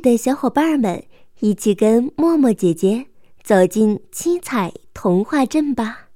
[0.00, 1.04] 的小伙伴们，
[1.40, 3.06] 一起跟默默姐姐
[3.42, 6.08] 走进七彩童话镇吧！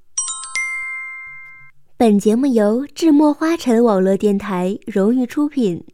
[1.97, 5.85] 本节目由智墨花城网络电台荣誉出品。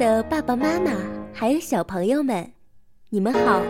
[0.00, 0.92] 的爸爸妈妈，
[1.30, 2.50] 还有小朋友们，
[3.10, 3.60] 你们好，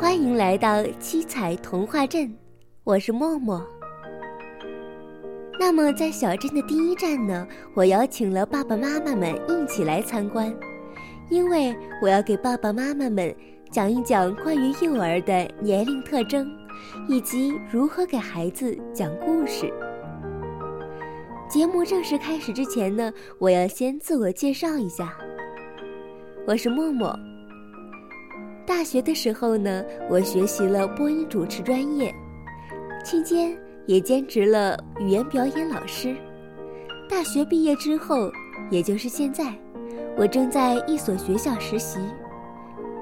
[0.00, 2.34] 欢迎来到七彩童话镇，
[2.84, 3.62] 我是默默。
[5.60, 10.50] 那么，在小镇的第一站呢，我邀请了爸爸妈妈们一起来参观，
[11.28, 13.36] 因为我要给爸爸妈妈们
[13.70, 16.50] 讲一讲关于幼儿的年龄特征，
[17.10, 19.70] 以及如何给孩子讲故事。
[21.46, 25.14] 节目正式开始之前呢，我要先自我介绍一下。
[26.44, 27.16] 我是默默。
[28.66, 32.12] 大学的时候呢，我学习了播音主持专业，
[33.04, 36.16] 期间也兼职了语言表演老师。
[37.08, 38.28] 大学毕业之后，
[38.70, 39.54] 也就是现在，
[40.16, 42.00] 我正在一所学校实习，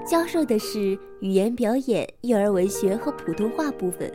[0.06, 4.12] 教授的是语言表演、幼儿文学和普通话部分。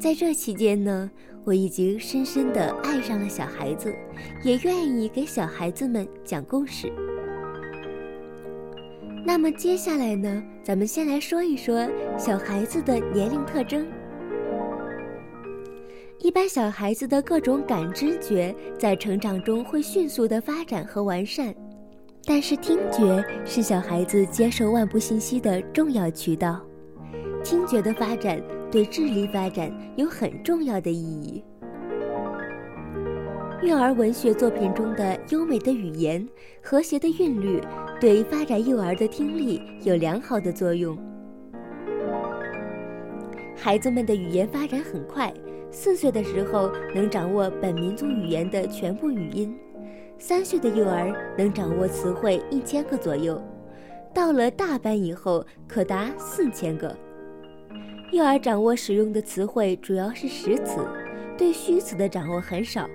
[0.00, 1.10] 在这期间呢。
[1.44, 3.94] 我已经深深地爱上了小孩子，
[4.42, 6.92] 也愿意给小孩子们讲故事。
[9.26, 11.84] 那么接下来呢，咱们先来说一说
[12.16, 13.84] 小孩子的年龄特征。
[16.20, 21.52] 一般小孩子的各种感知觉在成长中会迅速的发展和完善，
[22.24, 26.64] 但是听觉是小孩子接受外部信息的重要渠道，
[27.42, 28.40] 听觉的发展。
[28.68, 31.42] 对智力发展有很重要的意义。
[33.62, 36.28] 幼儿文学作品中的优美的语言、
[36.60, 37.60] 和谐的韵律，
[37.98, 40.96] 对发展幼儿的听力有良好的作用。
[43.56, 45.32] 孩子们的语言发展很快，
[45.70, 49.56] 四岁的时候能掌握本民族语言的全部语音，
[50.18, 53.42] 三岁的幼儿能掌握词汇一千个左右，
[54.12, 56.94] 到了大班以后可达四千个。
[58.12, 60.86] 幼儿掌握使用的词汇主要是实词，
[61.38, 62.86] 对虚词的掌握很少。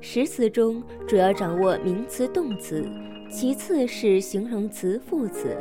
[0.00, 2.84] 实词中主要掌握名词、动词，
[3.32, 5.56] 其次是形容词、副词。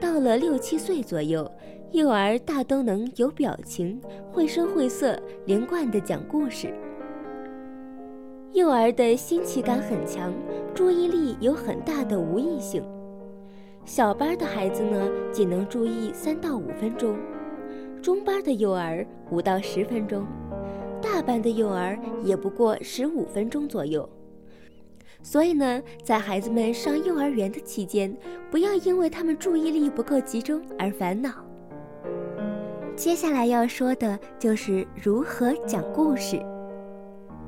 [0.00, 1.48] 到了六七岁左右，
[1.92, 4.00] 幼儿大都能有表情，
[4.32, 6.72] 绘声绘色、连贯地讲故事。
[8.54, 10.32] 幼儿的新奇感很强，
[10.74, 12.82] 注意力有很大的无意性。
[13.84, 17.16] 小班的孩子呢，仅能注意三到五分钟；
[18.00, 20.22] 中班的幼儿五到十分钟；
[21.02, 24.08] 大班的幼儿也不过十五分钟左右。
[25.22, 28.16] 所以呢，在孩子们上幼儿园的期间，
[28.50, 31.30] 不要因为他们注意力不够集中而烦恼。
[32.96, 36.40] 接下来要说的就是如何讲故事。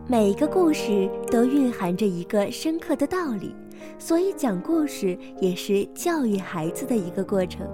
[0.06, 3.54] 每一个故事都蕴含着一个深刻的道理。
[3.98, 7.66] 所以讲故事也是教育孩子的一个过程，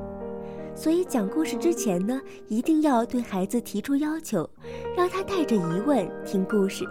[0.72, 4.48] 所以讲故事之前呢，一定要对孩子提出要求，
[4.96, 6.84] 让他带着疑问听故事。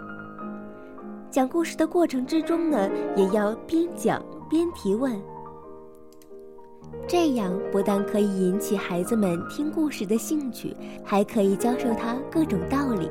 [1.30, 5.20] 讲故事的过程之中呢，也要边讲边提问，
[7.06, 13.10] 这样不但可以引起孩子们听故事的兴趣，还可以教授他各种道理。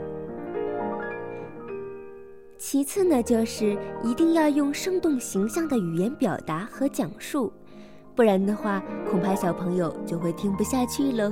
[2.58, 7.54] 其次呢，就是一定要用生动形象的语言表达和讲述，
[8.16, 8.82] 不然的话，
[9.12, 11.32] 恐怕小朋友就会听不下去喽。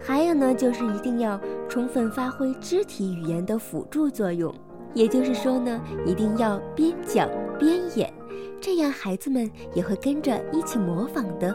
[0.00, 1.38] 还有呢，就是一定要
[1.68, 4.54] 充分发挥肢体语言的辅助作用，
[4.94, 7.28] 也就是说呢，一定要边讲
[7.58, 8.12] 边演，
[8.60, 11.54] 这样孩子们也会跟着一起模仿的。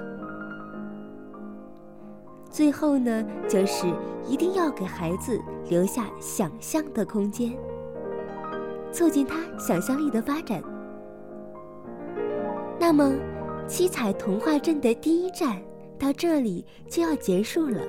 [2.49, 3.87] 最后呢，就是
[4.27, 5.39] 一定要给孩子
[5.69, 7.51] 留下想象的空间，
[8.91, 10.61] 促进他想象力的发展。
[12.79, 13.13] 那么，
[13.67, 15.59] 七彩童话镇的第一站
[15.97, 17.79] 到这里就要结束了。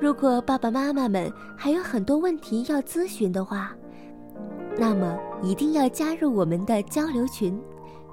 [0.00, 3.72] 如果爸爸妈妈们还有很多问题要咨询的话，
[4.78, 7.60] 那么一定要加入我们的交流群：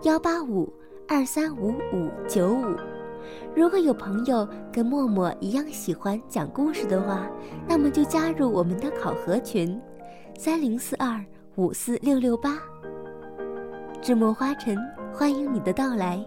[0.04, 0.72] 幺八五
[1.08, 2.76] 二三五五九五。
[3.56, 7.30] 如果有朋友跟默默一样喜欢讲故事的话，
[7.68, 9.80] 那么就加入我们的考核群，
[10.38, 11.24] 三零四二
[11.56, 12.58] 五四六六八。
[14.02, 14.76] 智墨花城
[15.14, 16.24] 欢迎你的到来。